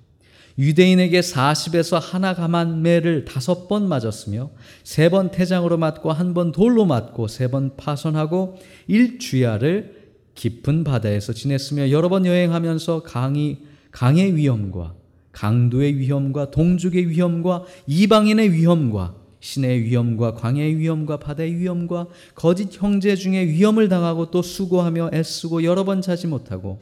[0.59, 4.51] 유대인에게 40에서 하나 가만매를 다섯 번 맞았으며
[4.85, 11.90] 세 번 태장으로 맞고 한 번 돌로 맞고 세 번 파손하고 일주야를 깊은 바다에서 지냈으며
[11.90, 13.59] 여러 번 여행하면서 강이
[13.90, 14.95] 강의 위험과
[15.33, 23.47] 강도의 위험과 동족의 위험과 이방인의 위험과 신의 위험과 광야의 위험과 바다의 위험과 거짓 형제 중에
[23.47, 26.81] 위험을 당하고 또 수고하며 애쓰고 여러 번 자지 못하고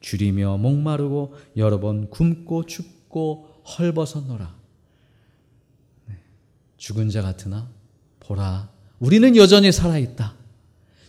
[0.00, 4.54] 줄이며 목마르고 여러 번 굶고 춥고 헐벗었노라.
[6.06, 6.14] 네.
[6.76, 7.68] 죽은 자 같으나
[8.20, 10.34] 보라 우리는 여전히 살아있다.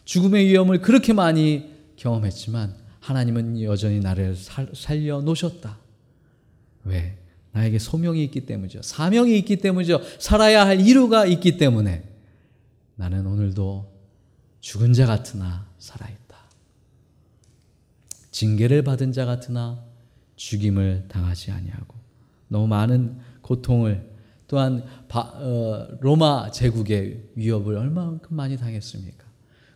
[0.05, 4.35] 죽음의 위험을 그렇게 많이 경험했지만 하나님은 여전히 나를
[4.73, 5.77] 살려 놓으셨다.
[6.85, 7.17] 왜?
[7.51, 8.81] 나에게 소명이 있기 때문이죠.
[8.81, 10.01] 사명이 있기 때문이죠.
[10.19, 12.03] 살아야 할 이유가 있기 때문에
[12.95, 13.91] 나는 오늘도
[14.61, 16.37] 죽은 자 같으나 살아있다.
[18.31, 19.83] 징계를 받은 자 같으나
[20.41, 21.95] 죽임을 당하지 아니하고
[22.47, 24.09] 너무 많은 고통을
[24.47, 29.23] 또한 바, 어, 로마 제국의 위협을 얼마만큼 많이 당했습니까?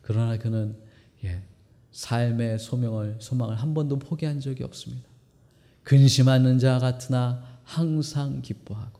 [0.01, 0.75] 그러나 그는
[1.23, 1.43] 예,
[1.91, 5.07] 삶의 소명을 소망을 한 번도 포기한 적이 없습니다.
[5.83, 8.99] 근심하는 자 같으나 항상 기뻐하고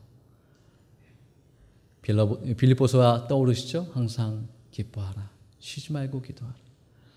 [2.00, 3.90] 빌립보서와 떠오르시죠?
[3.92, 5.30] 항상 기뻐하라.
[5.58, 6.56] 쉬지 말고 기도하라.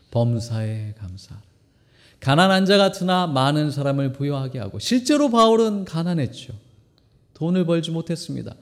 [0.10, 1.49] 범사에 감사하라.
[2.20, 6.54] 가난한 자 같으나 많은 사람을 부여하게 하고 실제로 바울은 가난했죠.
[7.34, 8.56] 돈을 벌지 못했습니다.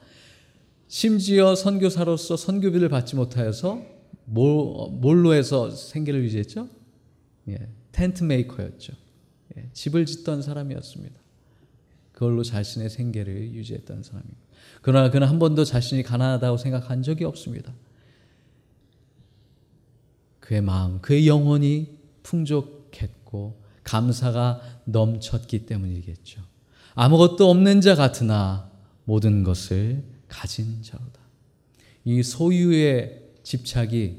[0.86, 3.82] 심지어 선교사로서 선교비를 받지 못하여서
[4.24, 6.68] 뭘로 해서 생계를 유지했죠?
[7.48, 8.92] 예, 텐트 메이커였죠.
[9.56, 11.16] 예, 집을 짓던 사람이었습니다.
[12.12, 14.40] 그걸로 자신의 생계를 유지했던 사람입니다.
[14.82, 17.72] 그러나 그는 한 번도 자신이 가난하다고 생각한 적이 없습니다.
[20.40, 22.77] 그의 마음, 그의 영혼이 풍족
[23.28, 26.42] 했고 감사가 넘쳤기 때문이겠죠.
[26.94, 28.70] 아무것도 없는 자 같으나
[29.04, 31.20] 모든 것을 가진 자로다.
[32.04, 34.16] 이 소유의 집착이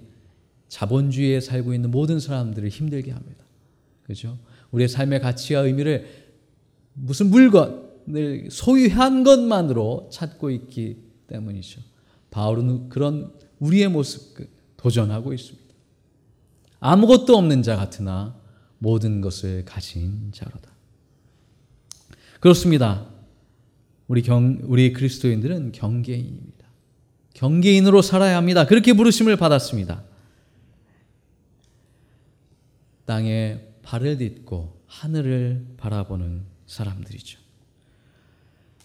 [0.69, 3.43] 자본주의에 살고 있는 모든 사람들을 힘들게 합니다.
[4.04, 4.38] 그죠?
[4.72, 6.08] 우리의 삶의 가치와 의미를
[6.93, 11.82] 무슨 물건, 늘 소유한 것만으로 찾고 있기 때문이죠.
[12.32, 15.69] 바울은 그런 우리의 모습 그 도전하고 있습니다.
[16.80, 18.38] 아무것도 없는 자 같으나
[18.80, 20.72] 모든 것을 가진 자로다.
[22.39, 23.08] 그렇습니다.
[24.08, 26.68] 우리 경, 우리 그리스도인들은 경계인입니다.
[27.34, 28.65] 경계인으로 살아야 합니다.
[28.65, 30.04] 그렇게 부르심을 받았습니다.
[33.06, 37.39] 땅에 발을 딛고 하늘을 바라보는 사람들이죠.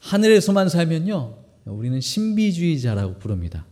[0.00, 3.66] 하늘에서만 살면요, 우리는 신비주의자라고 부릅니다.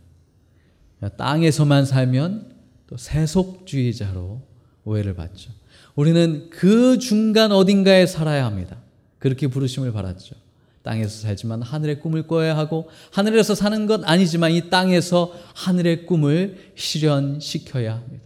[1.17, 2.55] 땅에서만 살면
[2.87, 4.41] 또 세속주의자로
[4.85, 5.51] 오해를 받죠.
[5.95, 8.77] 우리는 그 중간 어딘가에 살아야 합니다.
[9.19, 10.35] 그렇게 부르심을 받았죠.
[10.81, 17.95] 땅에서 살지만 하늘의 꿈을 꿔야 하고 하늘에서 사는 것 아니지만 이 땅에서 하늘의 꿈을 실현시켜야
[17.95, 18.25] 합니다.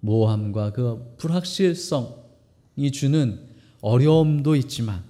[0.00, 3.40] 모함과 그 불확실성이 주는
[3.80, 5.02] 어려움도 있지만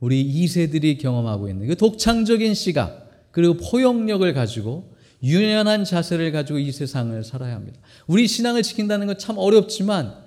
[0.00, 4.92] 우리 2세들이 경험하고 있는 그 독창적인 시각 그리고 포용력을 가지고
[5.22, 7.78] 유연한 자세를 가지고 이 세상을 살아야 합니다.
[8.08, 10.21] 우리 신앙을 지킨다는 건 참 어렵지만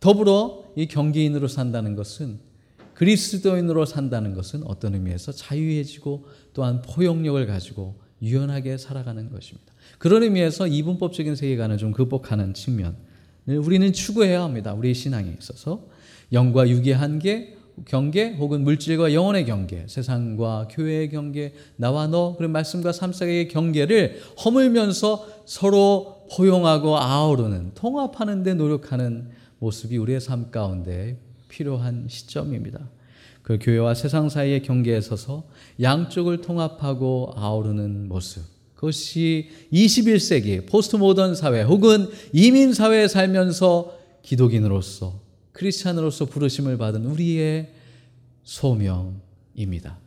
[0.00, 2.38] 더불어 이 경계인으로 산다는 것은
[2.94, 9.72] 그리스도인으로 산다는 것은 어떤 의미에서 자유해지고 또한 포용력을 가지고 유연하게 살아가는 것입니다.
[9.98, 12.94] 그런 의미에서 이분법적인 세계관을 좀 극복하는 측면을
[13.46, 14.74] 우리는 추구해야 합니다.
[14.74, 15.86] 우리의 신앙에 있어서
[16.32, 22.92] 영과 육의 한계, 경계 혹은 물질과 영혼의 경계, 세상과 교회의 경계, 나와 너, 그리고 말씀과
[22.92, 29.30] 삶 사이의 경계를 허물면서 서로 포용하고 아우르는 통합하는 데 노력하는
[29.60, 31.18] 모습이 우리의 삶 가운데
[31.48, 32.80] 필요한 시점입니다.
[33.42, 35.44] 그 교회와 세상 사이의 경계에 서서
[35.80, 38.42] 양쪽을 통합하고 아우르는 모습.
[38.74, 45.20] 그것이 21세기 포스트 모던 사회 혹은 이민 사회에 살면서 기독인으로서
[45.52, 47.72] 크리스찬으로서 부르심을 받은 우리의
[48.44, 49.98] 소명입니다.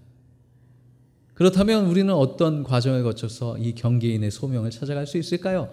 [1.36, 5.70] 그렇다면 우리는 어떤 과정을 거쳐서 이 경계인의 소명을 찾아갈 수 있을까요?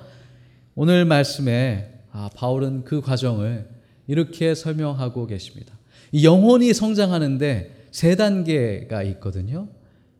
[0.74, 3.68] 오늘 말씀에 아, 바울은 그 과정을
[4.06, 5.78] 이렇게 설명하고 계십니다.
[6.22, 9.68] 영혼이 성장하는데 세 단계가 있거든요.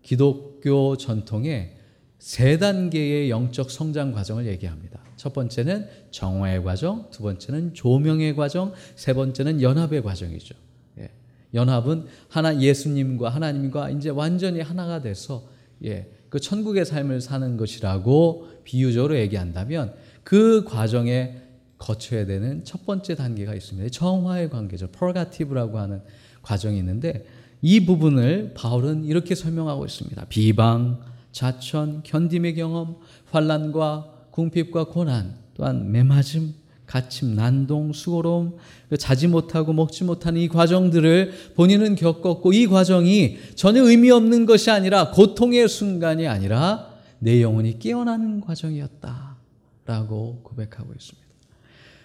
[0.03, 1.76] 기독교 전통에
[2.18, 5.00] 세 단계의 영적 성장 과정을 얘기합니다.
[5.16, 10.55] 첫 번째는 정화의 과정, 두 번째는 조명의 과정, 세 번째는 연합의 과정이죠.
[10.98, 11.11] 예.
[11.55, 15.48] 연합은 하나 예수님과 하나님과 이제 완전히 하나가 돼서
[15.85, 21.37] 예, 그 천국의 삶을 사는 것이라고 비유적으로 얘기한다면 그 과정에
[21.81, 23.88] 거쳐야 되는 첫 번째 단계가 있습니다.
[23.88, 24.88] 정화의 관계죠.
[24.93, 26.03] 펄가티브라고 하는
[26.43, 27.27] 과정이 있는데
[27.62, 30.27] 이 부분을 바울은 이렇게 설명하고 있습니다.
[30.27, 31.01] 비방,
[31.33, 32.97] 자천, 견딤의 경험,
[33.31, 36.55] 환란과 궁핍과 고난, 또한 매맞음,
[36.87, 38.57] 가침, 난동, 수고로움,
[38.88, 44.71] 그 자지 못하고 먹지 못하는 이 과정들을 본인은 겪었고 이 과정이 전혀 의미 없는 것이
[44.71, 46.90] 아니라 고통의 순간이 아니라
[47.21, 51.30] 내 영혼이 깨어나는 과정이었다라고 고백하고 있습니다.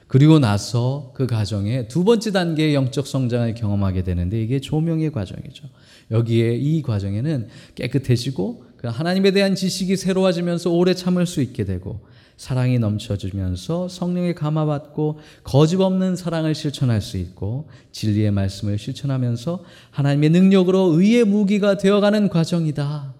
[0.08, 5.68] 그리고 나서 그 과정에 두 번째 단계의 영적 성장을 경험하게 되는데 이게 조명의 과정이죠.
[6.12, 12.02] 여기에 이 과정에는 깨끗해지고 그 하나님에 대한 지식이 새로워지면서 오래 참을 수 있게 되고
[12.38, 21.00] 사랑이 넘쳐지면서 성령의 감화받고 거짓 없는 사랑을 실천할 수 있고 진리의 말씀을 실천하면서 하나님의 능력으로
[21.00, 23.16] 의의 무기가 되어가는 과정이다.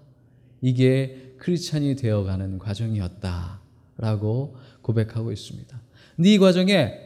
[0.60, 5.85] 이게 크리스찬이 되어가는 과정이었다라고 고백하고 있습니다.
[6.16, 6.98] 근데 이 과정에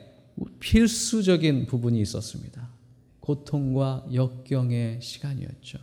[0.61, 2.71] 필수적인 부분이 있었습니다.
[3.21, 5.79] 고통과 역경의 시간이었죠.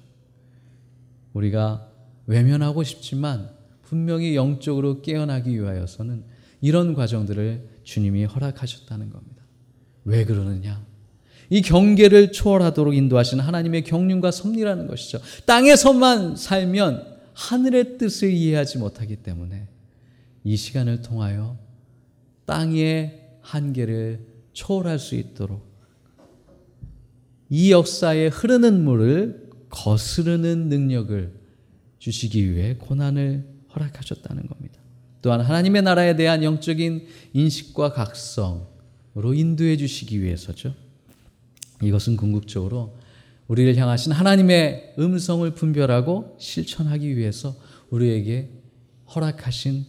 [1.34, 1.92] 우리가
[2.26, 3.52] 외면하고 싶지만
[3.84, 6.24] 분명히 영적으로 깨어나기 위하여서는
[6.62, 9.44] 이런 과정들을 주님이 허락하셨다는 겁니다.
[10.04, 10.86] 왜 그러느냐?
[11.50, 15.20] 이 경계를 초월하도록 인도하신 하나님의 경륜과 섭리라는 것이죠.
[15.46, 19.68] 땅에서만 살면 하늘의 뜻을 이해하지 못하기 때문에
[20.44, 21.58] 이 시간을 통하여
[22.48, 25.68] 땅의 한계를 초월할 수 있도록
[27.50, 31.34] 이 역사에 흐르는 물을 거스르는 능력을
[32.00, 34.80] 주시기 위해 고난을 허락하셨다는 겁니다.
[35.22, 40.74] 또한 하나님의 나라에 대한 영적인 인식과 각성으로 인도해 주시기 위해서죠.
[41.84, 42.98] 이것은 궁극적으로
[43.48, 47.56] 우리를 향하신 하나님의 음성을 분별하고 실천하기 위해서
[47.90, 48.50] 우리에게
[49.14, 49.86] 허락하신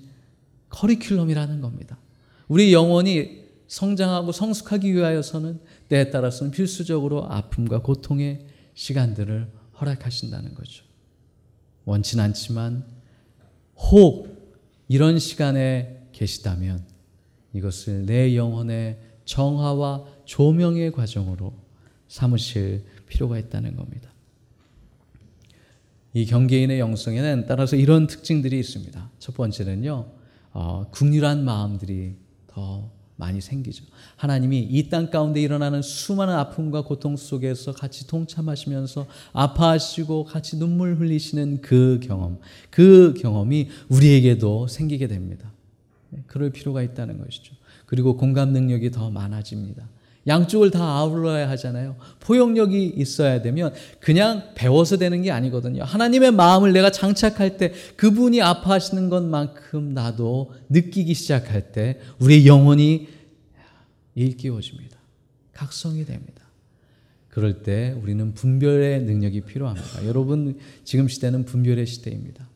[0.70, 1.98] 커리큘럼이라는 겁니다.
[2.48, 10.84] 우리 영혼이 성장하고 성숙하기 위하여서는 때에 따라서는 필수적으로 아픔과 고통의 시간들을 허락하신다는 거죠.
[11.84, 12.84] 원치 않지만
[13.76, 14.26] 혹
[14.88, 16.84] 이런 시간에 계시다면
[17.52, 21.52] 이것을 내 영혼의 정화와 조명의 과정으로
[22.08, 24.10] 삼으실 필요가 있다는 겁니다.
[26.14, 29.10] 이 경계인의 영성에는 따라서 이런 특징들이 있습니다.
[29.18, 30.10] 첫 번째는요,
[30.52, 32.16] 어, 국률한 마음들이
[32.58, 33.84] 더 많이 생기죠.
[34.16, 41.60] 하나님이 이 땅 가운데 일어나는 수많은 아픔과 고통 속에서 같이 동참하시면서 아파하시고 같이 눈물 흘리시는
[41.60, 42.38] 그 경험,
[42.70, 45.52] 그 경험이 우리에게도 생기게 됩니다.
[46.10, 47.54] 네, 그럴 필요가 있다는 것이죠.
[47.86, 49.88] 그리고 공감 능력이 더 많아집니다.
[50.28, 51.96] 양쪽을 다 아울러야 하잖아요.
[52.20, 55.82] 포용력이 있어야 되면 그냥 배워서 되는 게 아니거든요.
[55.82, 63.08] 하나님의 마음을 내가 장착할 때 그분이 아파하시는 것만큼 나도 느끼기 시작할 때 우리의 영혼이
[64.14, 64.98] 일깨워집니다.
[65.52, 66.42] 각성이 됩니다.
[67.28, 70.06] 그럴 때 우리는 분별의 능력이 필요합니다.
[70.06, 72.48] 여러분, 지금 시대는 분별의 시대입니다.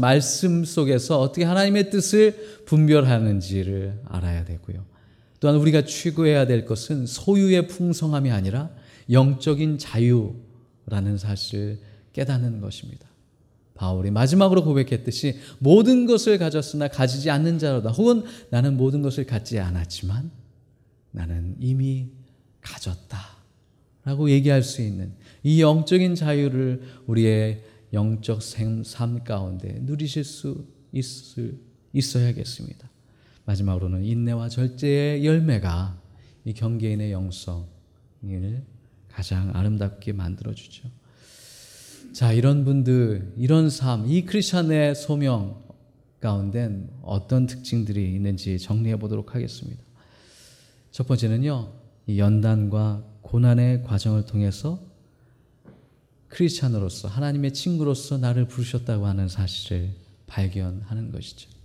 [0.00, 4.97] 말씀 속에서 어떻게 하나님의 뜻을 분별하는지를 알아야 되고요.
[5.40, 8.70] 또한 우리가 추구해야 될 것은 소유의 풍성함이 아니라
[9.10, 11.78] 영적인 자유라는 사실을
[12.12, 13.06] 깨닫는 것입니다.
[13.74, 17.90] 바울이 마지막으로 고백했듯이 모든 것을 가졌으나 가지지 않는 자로다.
[17.90, 20.30] 혹은 나는 모든 것을 갖지 않았지만
[21.12, 22.08] 나는 이미
[22.60, 23.38] 가졌다.
[24.04, 25.12] 라고 얘기할 수 있는
[25.42, 27.62] 이 영적인 자유를 우리의
[27.92, 31.58] 영적 삶 가운데 누리실 수 있을,
[31.92, 32.88] 있어야겠습니다.
[33.48, 35.98] 마지막으로는 인내와 절제의 열매가
[36.44, 37.58] 이 경계인의 영성을
[39.08, 40.88] 가장 아름답게 만들어 주죠.
[42.12, 45.62] 자, 이런 분들, 이런 삶, 이 크리스천의 소명
[46.20, 49.82] 가운데 어떤 특징들이 있는지 정리해 보도록 하겠습니다.
[50.90, 51.72] 첫 번째는요,
[52.06, 54.78] 이 연단과 고난의 과정을 통해서
[56.28, 59.90] 크리스찬으로서 하나님의 친구로서 나를 부르셨다고 하는 사실을
[60.26, 61.57] 발견하는 것이죠.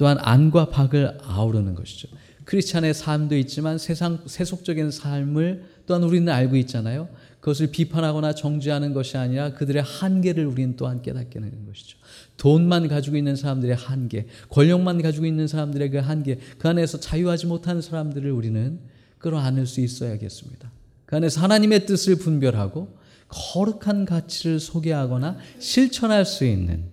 [0.00, 2.08] 또한 안과 박을 아우르는 것이죠.
[2.46, 7.10] 크리스찬의 삶도 있지만 세상 세속적인 삶을 또한 우리는 알고 있잖아요.
[7.40, 11.98] 그것을 비판하거나 정죄하는 것이 아니라 그들의 한계를 우리는 또한 깨닫게 되는 것이죠.
[12.38, 17.82] 돈만 가지고 있는 사람들의 한계, 권력만 가지고 있는 사람들의 그 한계, 그 안에서 자유하지 못하는
[17.82, 18.80] 사람들을 우리는
[19.18, 20.70] 끌어안을 수 있어야겠습니다.
[21.04, 22.96] 그 안에서 하나님의 뜻을 분별하고
[23.28, 26.84] 거룩한 가치를 소개하거나 실천할 수 있는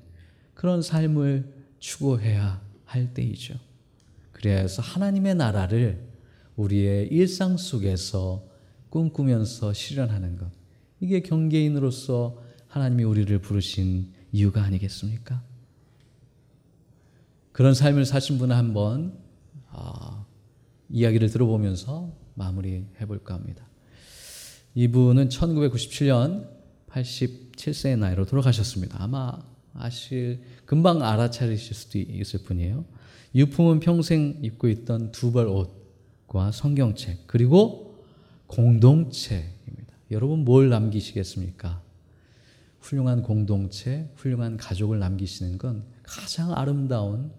[0.54, 1.46] 그런 삶을
[1.80, 3.54] 추구해야 할 때이죠.
[4.32, 6.08] 그래서 하나님의 나라를
[6.56, 8.48] 우리의 일상 속에서
[8.90, 10.50] 꿈꾸면서 실현하는 것.
[11.00, 15.44] 이게 경계인으로서 하나님이 우리를 부르신 이유가 아니겠습니까?
[17.52, 19.18] 그런 삶을 사신 분을 한번
[19.70, 20.26] 어,
[20.90, 23.68] 이야기를 들어보면서 마무리해 볼까 합니다.
[24.76, 26.50] 이분은 1997년
[26.90, 29.02] 87세의 나이로 돌아가셨습니다.
[29.02, 29.40] 아마
[29.78, 32.86] 아실 금방 알아차리실 수도 있을 뿐이에요.
[33.36, 38.04] 유품은 평생 입고 있던 두벌 옷과 성경책 그리고
[38.48, 39.96] 공동체입니다.
[40.12, 41.82] 여러분 뭘 남기시겠습니까?
[42.80, 47.32] 훌륭한 공동체, 훌륭한 가족을 남기시는 건 가장 아름다운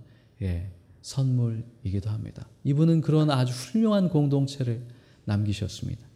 [0.42, 0.70] 예,
[1.02, 2.46] 선물이기도 합니다.
[2.64, 4.86] 이분은 그런 아주 훌륭한 공동체를
[5.24, 6.06] 남기셨습니다.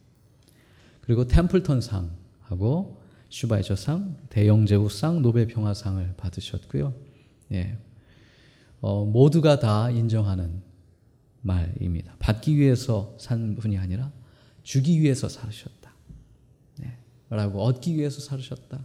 [1.00, 3.01] 그리고 템플턴 상하고
[3.32, 6.94] 슈바이처상, 대영제국상, 노벨평화상을 받으셨고요.
[7.52, 7.78] 예,
[8.82, 10.62] 어, 모두가 다 인정하는
[11.40, 12.14] 말입니다.
[12.18, 14.12] 받기 위해서 산 분이 아니라
[14.62, 15.90] 주기 위해서 살으셨다.
[16.76, 16.98] 네,
[17.30, 18.84] 라고 얻기 위해서 살으셨다.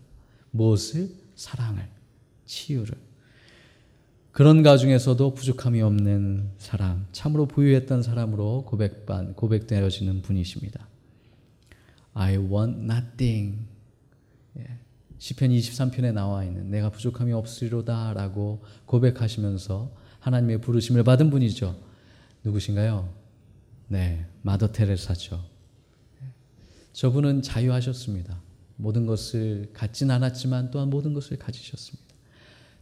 [0.52, 1.12] 무엇을?
[1.36, 1.88] 사랑을,
[2.46, 2.96] 치유를.
[4.32, 10.88] 그런 가중에서도 부족함이 없는 사람, 참으로 부유했던 사람으로 고백반, 고백되어지는 분이십니다.
[12.14, 13.77] I want nothing.
[14.60, 14.68] 예.
[15.20, 21.76] 시편 23편에 나와 있는 내가 부족함이 없으리로다라고 고백하시면서 하나님의 부르심을 받은 분이죠.
[22.44, 23.14] 누구신가요?
[23.88, 25.44] 네, 마더 테레사죠.
[26.94, 28.42] 저분은 자유하셨습니다.
[28.76, 32.08] 모든 것을 갖진 않았지만 또한 모든 것을 가지셨습니다.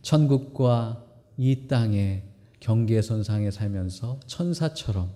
[0.01, 1.05] 천국과
[1.37, 2.23] 이 땅의
[2.59, 5.11] 경계선상에 살면서 천사처럼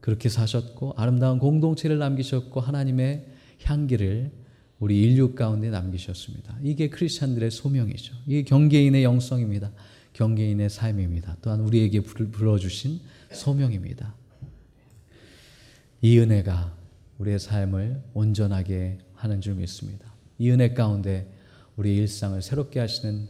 [0.00, 3.26] 그렇게 사셨고 아름다운 공동체를 남기셨고 하나님의
[3.64, 4.32] 향기를
[4.80, 6.56] 우리 인류 가운데 남기셨습니다.
[6.62, 8.16] 이게 크리스찬들의 소명이죠.
[8.26, 9.70] 이게 경계인의 영성입니다.
[10.14, 11.36] 경계인의 삶입니다.
[11.42, 13.00] 또한 우리에게 불러주신
[13.30, 14.14] 소명입니다.
[16.00, 16.74] 이 은혜가
[17.18, 20.12] 우리의 삶을 온전하게 하는 줄 믿습니다.
[20.38, 21.30] 이 은혜 가운데
[21.76, 23.28] 우리 일상을 새롭게 하시는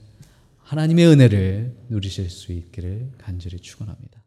[0.58, 4.19] 하나님의 은혜를 누리실 수 있기를 간절히 축원합니다.